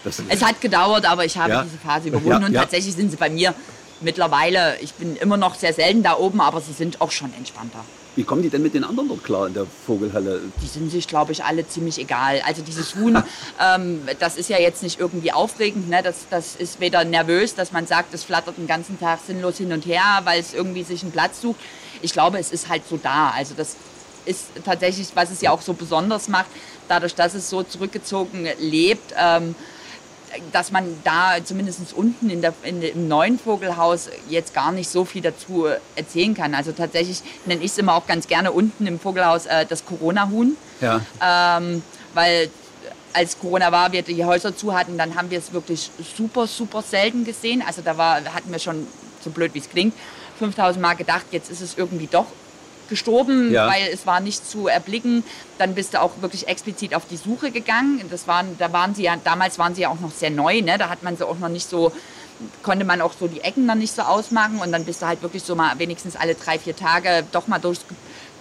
[0.02, 1.62] Das, Es hat gedauert, aber ich habe Ja.
[1.62, 2.60] diese Phase überwunden Ja, und ja.
[2.62, 3.52] tatsächlich sind sie bei mir
[4.00, 7.84] mittlerweile, ich bin immer noch sehr selten da oben, aber sie sind auch schon entspannter.
[8.16, 10.40] wie kommen die denn mit den anderen dort klar in der Vogelhalle?
[10.62, 12.42] Die sind sich, glaube ich, alle ziemlich egal.
[12.44, 13.22] Also dieses Huhn,
[13.60, 15.88] ähm, das ist ja jetzt nicht irgendwie aufregend.
[15.88, 16.02] Ne?
[16.02, 19.72] Das, das ist weder nervös, dass man sagt, es flattert den ganzen Tag sinnlos hin
[19.72, 21.60] und her, weil es irgendwie sich einen Platz sucht.
[22.02, 23.30] Ich glaube, es ist halt so da.
[23.30, 23.76] Also das
[24.24, 26.50] ist tatsächlich, was es ja auch so besonders macht,
[26.88, 29.14] dadurch, dass es so zurückgezogen lebt.
[29.16, 29.54] Ähm,
[30.52, 35.04] dass man da zumindest unten in der, in, im neuen Vogelhaus jetzt gar nicht so
[35.04, 35.66] viel dazu
[35.96, 36.54] erzählen kann.
[36.54, 40.56] Also tatsächlich nenne ich es immer auch ganz gerne unten im Vogelhaus äh, das Corona-Huhn,
[40.80, 41.00] Ja.
[41.22, 41.82] ähm,
[42.14, 42.50] weil
[43.12, 46.80] als Corona war, wir die Häuser zu hatten, dann haben wir es wirklich super, super
[46.82, 47.62] selten gesehen.
[47.66, 48.86] Also da war, hatten wir schon,
[49.22, 49.94] so blöd wie es klingt,
[50.38, 52.26] 5000 Mal gedacht, jetzt ist es irgendwie doch
[52.90, 53.66] gestorben, Ja.
[53.68, 55.24] weil es war nicht zu erblicken.
[55.56, 58.02] Dann bist du auch wirklich explizit auf die Suche gegangen.
[58.10, 60.76] Das waren, da waren sie ja, damals waren sie ja auch noch sehr neu, ne?
[60.76, 61.92] Da hat man sie auch noch nicht so,
[62.62, 65.22] konnte man auch so die Ecken dann nicht so ausmachen und dann bist du halt
[65.22, 67.82] wirklich so mal wenigstens alle drei, vier Tage doch mal durchs,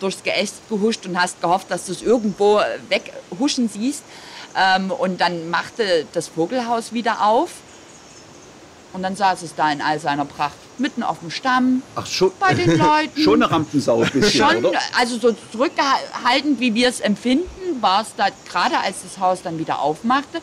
[0.02, 2.60] durchs Geäst gehuscht und hast gehofft, dass du es irgendwo
[2.90, 4.04] weghuschen siehst.
[4.58, 7.52] Ähm, und dann machte das Vogelhaus wieder auf
[8.94, 12.32] und dann saß es da in all seiner Pracht, mitten auf dem Stamm, Ach, schon,
[12.40, 13.22] bei den Leuten.
[13.22, 14.80] schon eine Rampensau ein bisschen, Schon, oder?
[14.98, 19.60] also so zurückhaltend, wie wir es empfinden, war es da gerade, als das Haus dann
[19.60, 20.42] wieder aufmachte,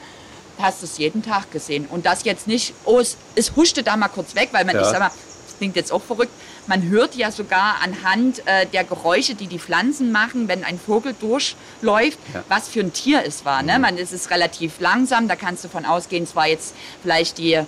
[0.58, 1.86] hast du es jeden Tag gesehen.
[1.86, 4.82] Und das jetzt nicht, oh, es, es huschte da mal kurz weg, weil man, Ja.
[4.82, 6.32] ich sag mal, das klingt jetzt auch verrückt,
[6.66, 11.14] man hört ja sogar anhand äh, der Geräusche, die die Pflanzen machen, wenn ein Vogel
[11.20, 12.42] durchläuft, Ja.
[12.48, 13.62] was für ein Tier es war.
[13.62, 13.78] Ne?
[13.78, 17.60] Man, es ist relativ langsam, da kannst du von ausgehen, es war jetzt vielleicht die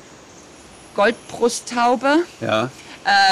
[0.99, 2.71] Goldbrusttaube Ja.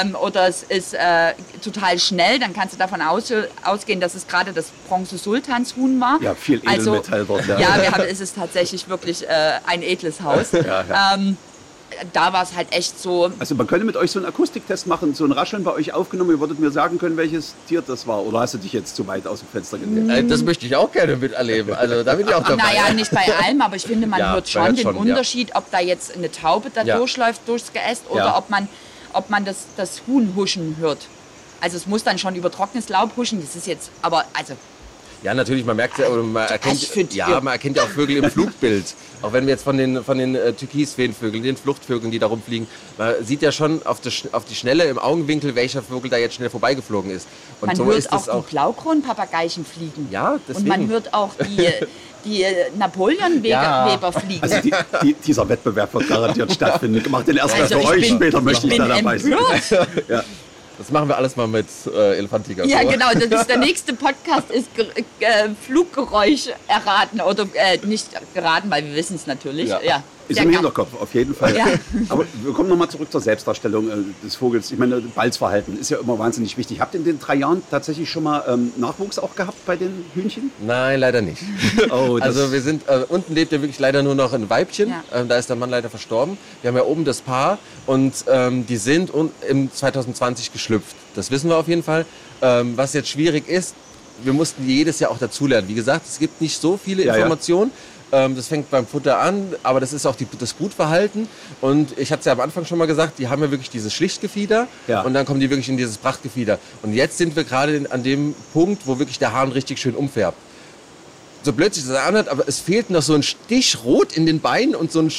[0.01, 3.31] ähm, oder es ist äh, total schnell, dann kannst du davon aus,
[3.63, 6.17] ausgehen, dass es gerade das Bronze-Sultanshuhn war.
[6.21, 7.45] Ja, viel Also, Edelmetall dort.
[7.45, 7.59] Ja.
[7.59, 10.51] Ja, wir haben, es ist tatsächlich wirklich äh, ein edles Haus.
[10.53, 11.13] Ja, ja.
[11.15, 11.37] Ähm,
[12.13, 15.13] da war es halt echt so, Also man könnte mit euch so einen Akustiktest machen,
[15.15, 16.31] so ein Rascheln bei euch aufgenommen.
[16.31, 18.23] Ihr würdet mir sagen können, welches Tier das war.
[18.25, 20.09] Oder hast du dich jetzt zu weit aus dem Fenster gelehnt?
[20.09, 21.73] Äh, das möchte ich auch gerne miterleben.
[21.75, 22.63] Also da bin ich auch dabei.
[22.63, 25.01] naja, nicht bei allem, aber ich finde, man Ja, hört schon den schon, ja.
[25.01, 26.97] Unterschied, ob da jetzt eine Taube da Ja.
[26.97, 28.37] durchläuft durchs Geäst oder Ja.
[28.37, 28.67] ob man,
[29.13, 31.07] ob man das, das Huhn huschen hört.
[31.61, 34.53] Also es muss dann schon über trockenes Laub huschen, das ist jetzt, aber also
[35.23, 37.41] Ja, natürlich, man merkt ja, oder man erkennt, find- ja, ja.
[37.41, 38.85] man erkennt ja auch Vögel im Flugbild.
[39.23, 42.67] Auch wenn wir jetzt von den, von den äh, Türkisfeenvögeln, den Fluchtvögeln, die da rumfliegen,
[42.99, 46.17] man sieht ja schon auf, die, Sch- auf die Schnelle im Augenwinkel, welcher Vogel da
[46.17, 47.27] jetzt schnell vorbeigeflogen ist.
[47.59, 48.43] Und Man so hört ist auch es die auch.
[48.45, 50.07] Blaukronpapageichen fliegen.
[50.11, 50.67] Ja, Und deswegen.
[50.67, 51.67] man hört auch die,
[52.29, 52.45] die
[52.77, 54.11] Napoleonweber Ja.
[54.11, 54.43] Fliegen.
[54.43, 57.09] Also die, die, dieser Wettbewerb wird garantiert stattfinden.
[57.09, 59.35] Macht den erstmal Also für euch, bin- später möchte ich ich da dabei sein.
[60.07, 60.23] Ja.
[60.77, 62.65] Das machen wir alles mal mit äh, Elefantiger.
[62.65, 63.11] Ja, genau.
[63.13, 64.85] Das ist der nächste Podcast ist Ge
[65.19, 69.69] äh, Fluggeräusch erraten oder äh, nicht geraten, weil wir wissen es natürlich.
[69.69, 69.81] Ja.
[69.81, 70.03] Ja.
[70.27, 70.49] Ist im.
[70.49, 71.55] Hinterkopf, auf jeden Fall.
[71.55, 71.65] Ja.
[72.09, 74.71] Aber wir kommen nochmal zurück zur Selbstdarstellung äh, des Vogels.
[74.71, 76.79] Ich meine, Balzverhalten ist ja immer wahnsinnig wichtig.
[76.79, 80.05] Habt ihr in den drei Jahren tatsächlich schon mal ähm, Nachwuchs auch gehabt bei den
[80.13, 80.51] Hühnchen?
[80.65, 81.41] Nein, leider nicht.
[81.89, 84.89] Oh, also wir sind, äh, unten lebt ja wirklich leider nur noch ein Weibchen.
[84.89, 85.03] Ja.
[85.13, 86.37] Ähm, da ist der Mann leider verstorben.
[86.61, 90.95] Wir haben ja oben das Paar und ähm, die sind un im 2020 geschlüpft.
[91.15, 92.05] Das wissen wir auf jeden Fall.
[92.41, 93.73] Ähm, was jetzt schwierig ist,
[94.23, 95.67] wir mussten jedes Jahr auch dazulernen.
[95.67, 97.37] Wie gesagt, es gibt nicht so viele Ja, ja.
[98.11, 101.27] Ähm, das fängt beim Futter an, aber das ist auch die, das Brutverhalten.
[101.61, 103.93] Und ich hatte es ja am Anfang schon mal gesagt, die haben ja wirklich dieses
[103.93, 105.01] Schlichtgefieder Ja.
[105.01, 106.59] und dann kommen die wirklich in dieses Prachtgefieder.
[106.83, 110.37] Und jetzt sind wir gerade an dem Punkt, wo wirklich der Hahn richtig schön umfärbt
[111.43, 114.41] so blöd sich das anhört, aber es fehlt noch so ein Stich rot in den
[114.41, 115.11] Beinen und so ein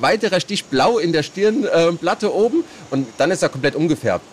[0.00, 4.24] weiterer Stich blau in der Stirnplatte oben und dann ist er komplett umgefärbt.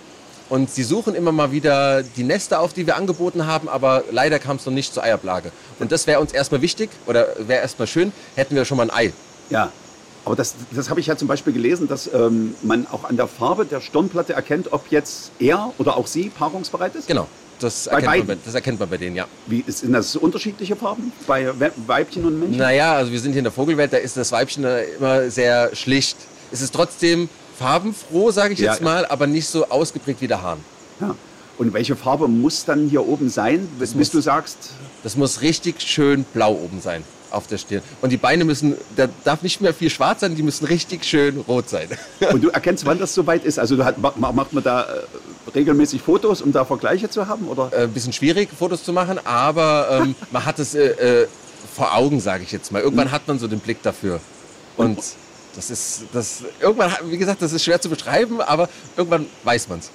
[0.48, 4.38] Und sie suchen immer mal wieder die Nester auf, die wir angeboten haben, aber leider
[4.40, 5.52] kam es noch nicht zur Eiablage.
[5.80, 8.96] Und das wäre uns erstmal wichtig oder wäre erstmal schön, hätten wir schon mal ein
[9.08, 9.14] Ei.
[9.50, 9.72] Ja.
[10.24, 13.28] Aber das, das habe ich ja zum Beispiel gelesen, dass ähm, man auch an der
[13.28, 17.08] Farbe der Stirnplatte erkennt, ob jetzt er oder auch sie paarungsbereit ist.
[17.08, 17.28] Genau,
[17.60, 19.26] das, Bei erkennt man, bei, das erkennt man bei denen, ja.
[19.46, 22.58] Wie, ist- sind das unterschiedliche Farben bei We Weibchen und Männchen?
[22.58, 24.66] Naja, also wir sind hier in der Vogelwelt, da ist das Weibchen
[24.98, 26.18] immer sehr schlicht.
[26.52, 28.86] Es ist trotzdem farbenfroh, sage ich Ja, jetzt ja.
[28.86, 30.60] mal, aber nicht so ausgeprägt wie der Hahn.
[31.00, 31.16] Ja.
[31.58, 34.58] Und welche Farbe muss dann hier oben sein, bis, bis muss- du sagst,
[35.04, 37.82] Das muss richtig schön blau oben sein auf der Stirn.
[38.02, 41.38] Und die Beine müssen, da darf nicht mehr viel schwarz sein, die müssen richtig schön
[41.48, 41.88] rot sein.
[42.32, 43.58] und du erkennst, wann das soweit ist?
[43.60, 44.88] Also hat, ma- macht man da äh,
[45.54, 47.48] regelmäßig Fotos, um da Vergleiche zu haben?
[47.48, 47.72] Oder?
[47.74, 50.88] Äh, Ein bisschen schwierig, Fotos zu machen, aber ähm, man hat es äh,
[51.24, 51.28] äh,
[51.76, 52.82] vor Augen, sage ich jetzt mal.
[52.82, 54.20] Irgendwann hat man so den Blick dafür.
[54.78, 54.98] Und
[55.56, 59.80] das ist, das, irgendwann, wie gesagt, das ist schwer zu beschreiben, aber irgendwann weiß man
[59.80, 59.90] es.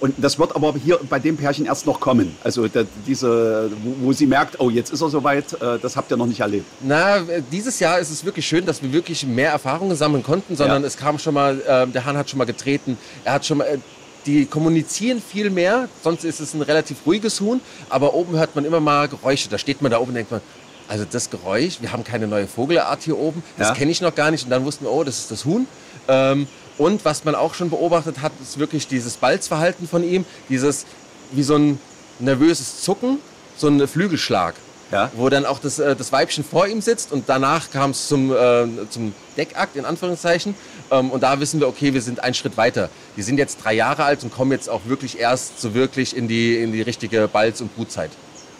[0.00, 2.36] Und das wird aber hier bei dem Pärchen erst noch kommen.
[2.42, 6.10] Also da, diese, wo, wo sie merkt, oh, jetzt ist er soweit, äh, das habt
[6.10, 6.66] ihr noch nicht erlebt.
[6.80, 10.56] Na, äh, dieses Jahr ist es wirklich schön, dass wir wirklich mehr Erfahrungen sammeln konnten,
[10.56, 10.88] sondern Ja.
[10.88, 13.64] es kam schon mal, äh, der Hahn hat schon mal getreten, er hat schon mal,
[13.64, 13.78] äh,
[14.26, 18.64] die kommunizieren viel mehr, sonst ist es ein relativ ruhiges Huhn, aber oben hört man
[18.64, 20.40] immer mal Geräusche, da steht man da oben und denkt man,
[20.88, 23.74] also das Geräusch, wir haben keine neue Vogelart hier oben, das Ja.
[23.74, 25.66] kenne ich noch gar nicht und dann wussten wir, oh, das ist das Huhn.
[26.08, 26.46] Ähm,
[26.78, 30.84] und was man auch schon beobachtet hat, ist wirklich dieses Balzverhalten von ihm, dieses
[31.32, 31.78] wie so ein
[32.18, 33.18] nervöses Zucken,
[33.56, 34.54] so ein Flügelschlag
[34.90, 35.10] Ja.
[35.16, 38.32] wo dann auch das, äh, das Weibchen vor ihm sitzt und danach kam es zum,
[38.32, 40.54] äh, zum Deckakt in Anführungszeichen
[40.90, 42.90] ähm, und da wissen wir, okay, wir sind einen Schritt weiter.
[43.16, 46.28] Die sind jetzt drei Jahre alt und kommen jetzt auch wirklich erst so wirklich in
[46.28, 48.10] die, in die richtige Balz- und Brutzeit.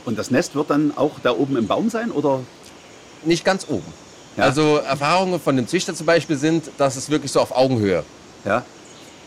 [0.04, 2.10] Und das Nest wird dann auch da oben im Baum sein?
[2.10, 2.40] Oder?
[3.24, 3.92] Nicht ganz oben.
[4.36, 4.44] Ja.
[4.44, 8.04] Also Erfahrungen von dem Züchter zum Beispiel sind, dass es wirklich so auf Augenhöhe.
[8.44, 8.64] Ja.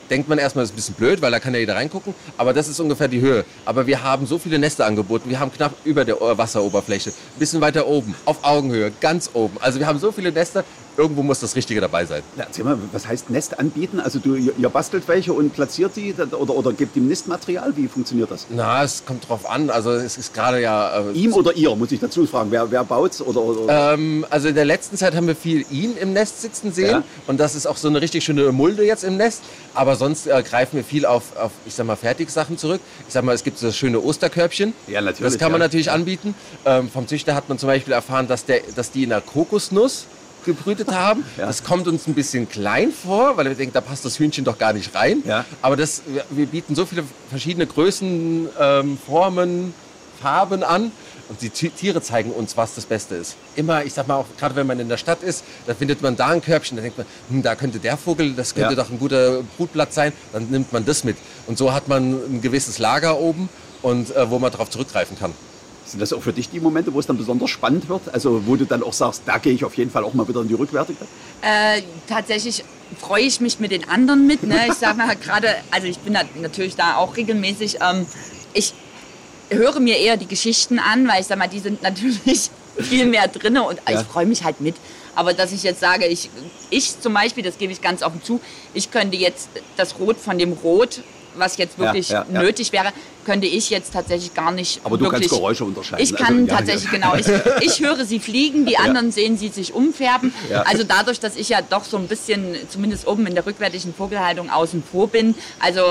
[0.09, 2.53] Denkt man erstmal, das ist ein bisschen blöd, weil da kann ja jeder reingucken, aber
[2.53, 3.43] das ist ungefähr die Höhe.
[3.65, 7.59] Aber wir haben so viele Nester angeboten, wir haben knapp über der Wasseroberfläche, ein bisschen
[7.59, 9.57] weiter oben, auf Augenhöhe, ganz oben.
[9.61, 10.63] Also wir haben so viele Nester,
[10.97, 12.23] irgendwo muss das Richtige dabei sein.
[12.37, 13.99] Ja, erzähl mal, was heißt Nest anbieten?
[13.99, 17.75] Also du, ihr bastelt welche und platziert die oder, oder gebt ihm Nistmaterial?
[17.75, 18.47] Wie funktioniert das?
[18.49, 19.69] Na, es kommt drauf an.
[19.69, 20.99] Also es ist gerade ja.
[20.99, 22.51] Äh, Ihm oder ihr, muss ich dazu fragen.
[22.51, 23.21] Wer, wer baut's?
[23.21, 26.71] Oder, oder, ähm, also in der letzten Zeit haben wir viel ihn im Nest sitzen
[26.71, 27.03] sehen Ja.
[27.27, 29.41] und das ist auch so eine richtig schöne Mulde jetzt im Nest.
[29.73, 32.81] Aber sonst äh, greifen wir viel auf, auf, ich sag mal, Fertigsachen zurück.
[33.07, 34.73] Ich sag mal, es gibt so das schöne Osterkörbchen.
[34.87, 35.65] Ja, natürlich, Das kann man ja.
[35.67, 36.35] natürlich anbieten.
[36.65, 40.05] Ähm, vom Züchter hat man zum Beispiel erfahren, dass, der, dass die in der Kokosnuss
[40.45, 41.23] gebrütet haben.
[41.37, 41.47] Ja.
[41.47, 44.57] Das kommt uns ein bisschen klein vor, weil wir denken, da passt das Hühnchen doch
[44.57, 45.21] gar nicht rein.
[45.25, 45.43] Ja.
[45.61, 49.73] Aber das, wir, bieten so viele verschiedene Größen, ähm, Formen,
[50.21, 50.91] Farben an.
[51.27, 53.35] Und die Ti- Tiere zeigen uns, was das Beste ist.
[53.55, 56.15] Immer, ich sag mal auch, gerade wenn man in der Stadt ist, da findet man
[56.15, 58.75] da ein Körbchen, da denkt man, hm, da könnte der Vogel, das könnte Ja.
[58.83, 61.17] doch ein guter Brutplatz sein, dann nimmt man das mit.
[61.47, 63.49] Und so hat man ein gewisses Lager oben
[63.81, 65.33] und äh, wo man darauf zurückgreifen kann.
[65.85, 68.11] Sind das auch für dich die Momente, wo es dann besonders spannend wird?
[68.13, 70.41] Also wo du dann auch sagst, da gehe ich auf jeden Fall auch mal wieder
[70.41, 70.97] in die Rückwärtige?
[71.41, 72.63] Äh, tatsächlich
[72.99, 74.43] freue ich mich mit den anderen mit.
[74.43, 74.67] Ne?
[74.67, 77.77] Ich sage mal gerade, also ich bin natürlich da auch regelmäßig.
[77.81, 78.05] Ähm,
[78.53, 78.73] ich
[79.49, 83.27] höre mir eher die Geschichten an, weil ich sag mal, die sind natürlich viel mehr
[83.27, 84.01] drin und Ja.
[84.01, 84.75] ich freue mich halt mit.
[85.13, 86.29] Aber dass ich jetzt sage, ich,
[86.71, 88.41] ich zum Beispiel, das gebe ich ganz offen zu,
[88.73, 91.01] ich könnte jetzt das Rot von dem Rot
[91.37, 92.41] was jetzt wirklich Ja, ja, ja.
[92.41, 92.89] nötig wäre,
[93.25, 95.21] könnte ich jetzt tatsächlich gar nicht Aber du wirklich...
[95.21, 96.03] kannst Geräusche unterscheiden.
[96.03, 96.91] Ich Also, kann ja, tatsächlich, ja.
[96.91, 97.15] genau.
[97.15, 97.27] Ich,
[97.61, 100.33] ich höre sie fliegen, die anderen sehen sie sich umfärben.
[100.49, 100.61] Ja.
[100.63, 104.49] Also dadurch, dass ich ja doch so ein bisschen, zumindest oben in der rückwärtigen Vogelhaltung
[104.49, 105.81] außen vor bin, also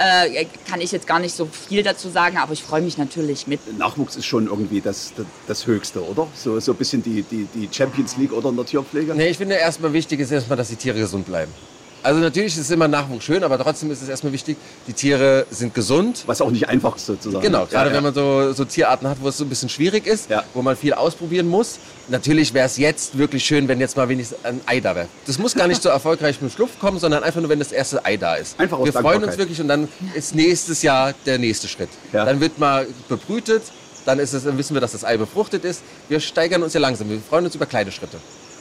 [0.00, 3.46] äh, kann ich jetzt gar nicht so viel dazu sagen, aber ich freue mich natürlich
[3.46, 3.78] mit.
[3.78, 6.26] Nachwuchs ist schon irgendwie das, das, das Höchste, oder?
[6.34, 9.14] So, so ein bisschen die, die, die Champions League oder in der Tierpflege.
[9.14, 11.52] Nee, ich finde erstmal wichtig ist erstmal, dass die Tiere gesund bleiben.
[12.02, 15.74] Also natürlich ist immer Nachwuchs schön, aber trotzdem ist es erstmal wichtig, die Tiere sind
[15.74, 16.22] gesund.
[16.26, 17.42] Was auch nicht einfach ist sozusagen.
[17.44, 20.06] Genau, gerade ja, wenn man so, so Tierarten hat, wo es so ein bisschen schwierig
[20.06, 20.44] ist, Ja.
[20.54, 21.78] wo man viel ausprobieren muss.
[22.08, 25.08] Natürlich wäre es jetzt wirklich schön, wenn jetzt mal wenigstens ein Ei da wäre.
[25.26, 27.72] Das muss gar nicht so erfolgreich mit dem Schlupf kommen, sondern einfach nur, wenn das
[27.72, 28.58] erste Ei da ist.
[28.58, 31.90] Einfach aus Wir freuen uns wirklich und dann ist nächstes Jahr der nächste Schritt.
[32.12, 32.24] Ja.
[32.24, 33.62] Dann wird mal bebrütet,
[34.06, 35.82] dann, es, dann wissen wir, dass das Ei befruchtet ist.
[36.08, 37.10] Wir steigern uns ja langsam.
[37.10, 38.16] Wir freuen uns über kleine Schritte.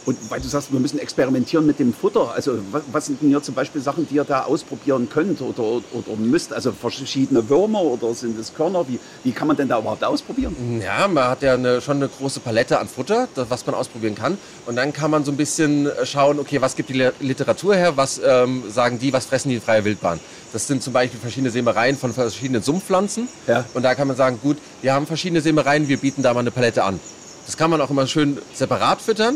[0.10, 2.32] Und weil du sagst, wir müssen experimentieren mit dem Futter.
[2.34, 5.84] Also was, was sind denn hier zum Beispiel Sachen, die ihr da ausprobieren könnt oder,
[5.92, 6.52] oder müsst?
[6.52, 8.88] Also verschiedene Würmer oder sind es Körner?
[8.88, 10.82] Wie, wie kann man denn da überhaupt ausprobieren?
[10.84, 14.16] Ja, man hat ja eine, schon eine große Palette an Futter, das, was man ausprobieren
[14.16, 14.40] kann.
[14.66, 17.96] Und dann kann man so ein bisschen äh, schauen, okay, was gibt die Literatur her,
[17.96, 20.20] was ähm, sagen die, was fressen die in freier Wildbahn.
[20.54, 23.28] Das sind zum Beispiel verschiedene Sämereien von verschiedenen Sumpfpflanzen.
[23.46, 23.64] Ja.
[23.76, 26.50] Und da kann man sagen, gut, wir haben verschiedene Sämereien, wir bieten da mal eine
[26.50, 27.00] Palette an.
[27.46, 29.36] Das kann man auch immer schön separat füttern.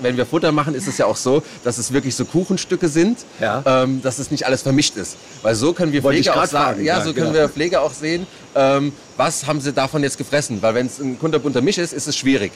[0.00, 3.18] Wenn wir Futter machen, ist es ja auch so, dass es wirklich so Kuchenstücke sind,
[3.40, 3.62] Ja.
[3.64, 5.16] ähm, dass es nicht alles vermischt ist.
[5.42, 7.38] Weil so können wir Wollte Pflege auch sagen, fragen, ja, so können genau.
[7.40, 8.26] wir Pflege auch sehen,
[8.56, 10.60] ähm, was haben sie davon jetzt gefressen.
[10.62, 12.52] Weil wenn es ein kunterbunter Misch ist, ist es schwierig.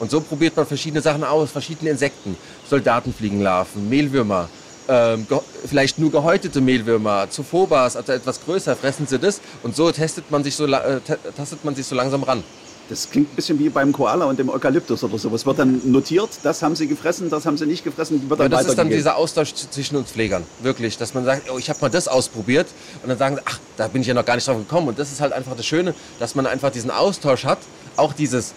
[0.00, 2.36] Und so probiert man verschiedene Sachen aus, verschiedene Insekten,
[2.70, 4.48] Soldatenfliegenlarven, Mehlwürmer,
[4.88, 5.26] ähm,
[5.66, 10.42] vielleicht nur gehäutete Mehlwürmer, Zophobas, also etwas größer, fressen sie das und so testet man
[10.44, 12.42] sich so, äh, te- tastet man sich so langsam ran.
[12.88, 15.44] Das klingt ein bisschen wie beim Koala und dem Eukalyptus oder sowas.
[15.44, 18.58] Wird dann notiert, das haben sie gefressen, das haben sie nicht gefressen, wird Ja, dann
[18.58, 21.78] das ist dann dieser Austausch zwischen uns Pflegern, wirklich, dass man sagt, oh, ich habe
[21.80, 22.66] mal das ausprobiert
[23.02, 24.88] und dann sagen, sie, ach, da bin ich ja noch gar nicht drauf gekommen.
[24.88, 27.58] Und das ist halt einfach das Schöne, dass man einfach diesen Austausch hat,
[27.96, 28.54] auch dieses,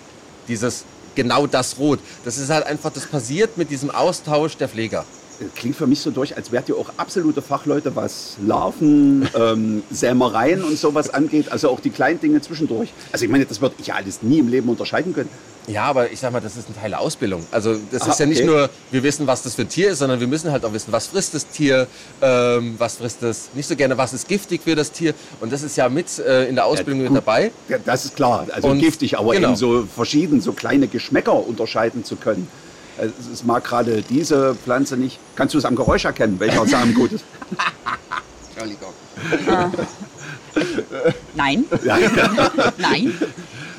[0.48, 2.00] dieses genau das Rot.
[2.24, 5.06] Das ist halt einfach, das passiert mit diesem Austausch der Pfleger.
[5.56, 10.64] Klingt für mich so durch, als wärt ihr auch absolute Fachleute, was Larven, ähm, Sämereien
[10.64, 11.52] und sowas angeht.
[11.52, 12.90] Also auch die kleinen Dinge zwischendurch.
[13.12, 15.30] Also ich meine, das würde ich ja alles nie im Leben unterscheiden können.
[15.68, 17.46] Ja, aber ich sag mal, das ist ein Teil der Ausbildung.
[17.52, 18.48] Also das Aha, ist ja nicht okay.
[18.48, 20.92] nur, wir wissen, was das für ein Tier ist, sondern wir müssen halt auch wissen,
[20.92, 21.88] was frisst das Tier,
[22.22, 25.14] ähm, was frisst das, nicht so gerne, was ist giftig für das Tier.
[25.40, 27.18] Und das ist ja mit äh, in der Ausbildung mit gut.
[27.18, 27.52] dabei.
[27.70, 29.50] Ja, das ist klar, also Und- giftig, aber genau.
[29.50, 32.48] eben so verschieden, so kleine Geschmäcker unterscheiden zu können.
[33.02, 35.20] Also Es mag gerade diese Pflanze nicht.
[35.36, 37.26] Kannst du es am Geräusch erkennen, welcher Samen gut ist?
[41.36, 41.98] Nein, Ja,
[42.78, 43.20] nein.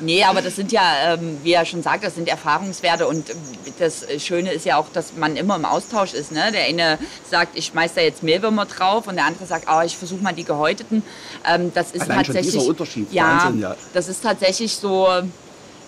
[0.01, 3.37] Nee, aber das sind ja, ähm, wie er schon sagt, das sind Erfahrungswerte und ähm,
[3.79, 6.33] das Schöne ist ja auch, dass man immer im Austausch ist.
[6.33, 6.51] Ne?
[6.51, 6.97] Der eine
[7.29, 10.33] sagt, ich schmeiß da jetzt Mehlwürmer drauf und der andere sagt, oh, ich versuche mal
[10.33, 11.03] die gehäuteten.
[11.47, 12.53] Ähm, das ist Allein schon tatsächlich.
[12.53, 13.75] dieser Unterschied, ja, Wahnsinn, ja.
[13.93, 15.07] das ist tatsächlich so.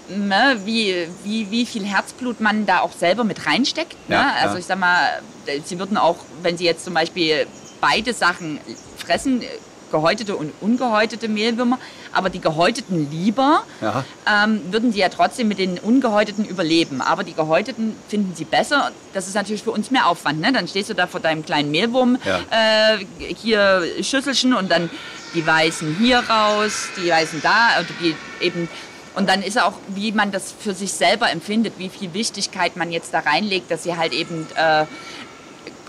[0.10, 3.98] Ne, wie, wie, wie viel Herzblut man da auch selber mit reinsteckt.
[4.10, 4.16] Ne?
[4.16, 5.22] Ja, also ich sag mal,
[5.64, 7.48] sie würden auch, wenn sie jetzt zum Beispiel
[7.82, 8.60] beide Sachen
[8.98, 9.42] fressen,
[9.92, 11.80] gehäutete und ungehäutete Mehlwürmer,
[12.12, 14.04] aber die gehäuteten lieber, Ja.
[14.28, 17.02] ähm, würden sie ja trotzdem mit den ungehäuteten überleben.
[17.02, 18.92] Aber die gehäuteten finden sie besser.
[19.14, 20.40] Das ist natürlich für uns mehr Aufwand.
[20.42, 20.52] Ne?
[20.52, 22.40] Dann stehst du da vor deinem kleinen Mehlwurm, Ja.
[22.52, 24.90] äh, hier Schüsselchen und dann
[25.34, 28.16] die Weißen hier raus, die Weißen da, oder die
[28.46, 28.68] eben.
[29.16, 32.92] Und dann ist auch, wie man das für sich selber empfindet, wie viel Wichtigkeit man
[32.92, 34.86] jetzt da reinlegt, dass sie halt eben äh,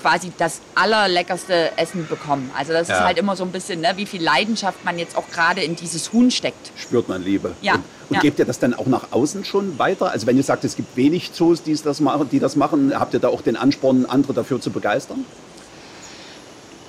[0.01, 2.51] quasi das allerleckerste Essen bekommen.
[2.57, 2.99] Also das Ja.
[2.99, 5.75] ist halt immer so ein bisschen, ne, wie viel Leidenschaft man jetzt auch gerade in
[5.75, 6.71] dieses Huhn steckt.
[6.77, 7.53] Spürt man Liebe.
[7.63, 8.21] Ja, Und, und ja.
[8.21, 10.11] gebt ihr das dann auch nach außen schon weiter?
[10.11, 13.15] Also wenn ihr sagt, es gibt wenig Zoos, die das machen, die das machen, habt
[13.15, 15.25] ihr da auch den Ansporn, andere dafür zu begeistern?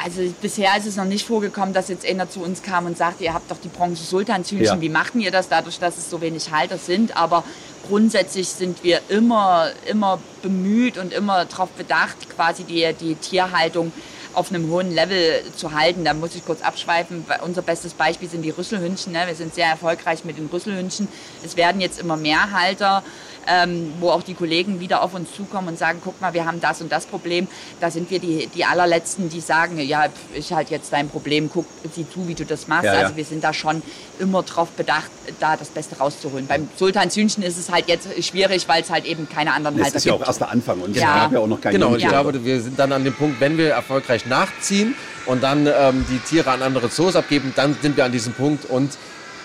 [0.04, 3.20] Also bisher ist es noch nicht vorgekommen, dass jetzt einer zu uns kam und sagt,
[3.22, 4.82] ihr habt doch die Bronze-Sultanshühnchen, Ja.
[4.82, 7.18] wie machten ihr das dadurch, dass es so wenig Halter sind?
[7.18, 7.44] Aber
[7.88, 13.92] grundsätzlich sind wir immer, immer bemüht und immer darauf bedacht, quasi die, die Tierhaltung
[14.34, 16.06] auf einem hohen Level zu halten.
[16.06, 17.26] Da muss ich kurz abschweifen.
[17.44, 19.12] Unser bestes Beispiel sind die Rüsselhündchen.
[19.14, 19.24] Ne?
[19.26, 21.08] Wir sind sehr erfolgreich mit den Rüsselhündchen.
[21.44, 23.04] Es werden jetzt immer mehr Halter,
[23.48, 26.60] ähm, wo auch die Kollegen wieder auf uns zukommen und sagen, guck mal, wir haben
[26.62, 27.48] das und das Problem.
[27.80, 31.66] Da sind wir die, die allerletzten, die sagen, ja, ist halt jetzt dein Problem, guck,
[31.94, 32.86] sieh zu, wie du das machst.
[32.86, 33.00] Ja, ja.
[33.02, 33.82] Also wir sind da schon
[34.20, 36.48] immer drauf bedacht, da das Beste rauszuholen.
[36.48, 39.98] Beim Sultanshühnchen ist es halt jetzt schwierig, weil es halt eben keine anderen Das Halter
[39.98, 40.24] ist ja gibt.
[40.24, 41.24] auch erst der Anfang und es Ja.
[41.24, 43.40] gab ja auch noch keine Genau, und ich glaube, wir sind dann an dem Punkt,
[43.40, 47.98] wenn wir erfolgreich nachziehen und dann ähm, die Tiere an andere Zoos abgeben, dann sind
[47.98, 48.98] wir an diesem Punkt und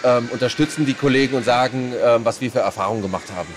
[0.04, 3.48] ähm, unterstützen die Kollegen und sagen, ähm, was wir für Erfahrungen gemacht haben.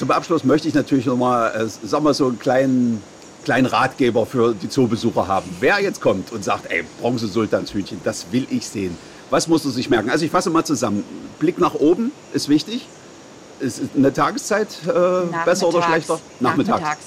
[0.00, 3.02] Zum Abschluss möchte ich natürlich noch mal, äh, sag mal, so einen kleinen
[3.44, 5.54] kleinen Ratgeber für die Zoobesucher haben.
[5.60, 8.96] Wer jetzt kommt und sagt, ey, Bronze-Sultanshühnchen, das will ich sehen.
[9.28, 10.08] Was muss er sich merken?
[10.08, 11.04] Also ich fasse mal zusammen.
[11.38, 12.86] Blick nach oben ist wichtig.
[13.60, 16.18] Ist eine Tageszeit äh, besser oder schlechter?
[16.40, 16.80] Nachmittags.
[16.80, 17.06] Nachmittags.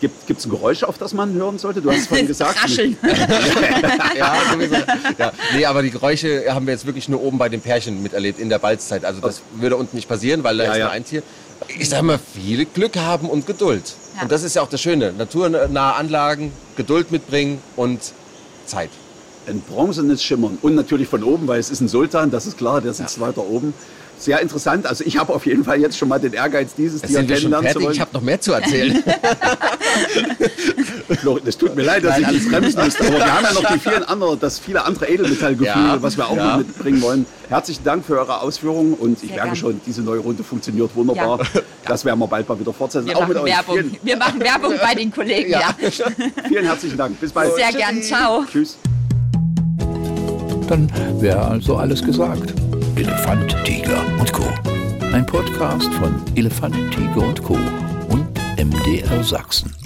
[0.00, 1.80] Gibt es ein Geräusch, auf das man hören sollte?
[1.80, 2.62] Du hast es vorhin gesagt.
[2.62, 2.98] Rascheln.
[4.16, 4.76] ja, sowieso.
[5.18, 8.38] ja, nee, aber die Geräusche haben wir jetzt wirklich nur oben bei den Pärchen miterlebt
[8.38, 9.04] in der Balzzeit.
[9.04, 11.22] Also das würde unten nicht passieren, weil da ja, ist nur ein Tier.
[11.78, 13.94] Ich sage mal, viel Glück haben und Geduld.
[14.16, 14.22] Ja.
[14.22, 15.12] Und das ist ja auch das Schöne.
[15.16, 18.00] Naturnahe Anlagen, Geduld mitbringen und
[18.66, 18.90] Zeit.
[19.48, 20.58] Ein bronzenes Schimmern.
[20.60, 23.22] Und natürlich von oben, weil es ist ein Sultan, das ist klar, der sitzt ja.
[23.22, 23.72] weiter oben
[24.18, 24.86] sehr interessant.
[24.86, 27.82] Also ich habe auf jeden Fall jetzt schon mal den Ehrgeiz, dieses Tier kennenlernen zu
[27.82, 27.92] wollen.
[27.92, 29.02] Ich habe noch mehr zu erzählen.
[31.46, 33.72] es tut mir leid, dass Nein, ich alles bremsen musste, aber wir haben ja noch
[33.72, 36.50] die vielen andere, das viele andere Edelmetallgefühle, ja, was wir auch ja.
[36.50, 37.26] noch mitbringen wollen.
[37.48, 39.56] Herzlichen Dank für eure Ausführungen und ich Sehr merke gern.
[39.56, 41.40] schon, diese neue Runde funktioniert wunderbar.
[41.54, 41.60] Ja.
[41.86, 43.08] Das werden wir bald mal wieder fortsetzen.
[43.08, 43.76] Wir, auch machen, Werbung.
[43.76, 45.50] Vielen wir machen Werbung bei den Kollegen.
[45.50, 45.74] Ja.
[46.48, 47.20] Vielen herzlichen Dank.
[47.20, 47.54] Bis bald.
[47.54, 48.02] Sehr gern.
[48.02, 48.44] Ciao.
[48.50, 48.76] Tschüss.
[50.68, 52.52] Dann wäre also alles gesagt.
[52.96, 54.44] Elefant, Tiger und Co.
[55.12, 57.56] Ein Podcast von Elefant, Tiger und Co.
[58.08, 58.26] und
[58.58, 59.85] MDR Sachsen.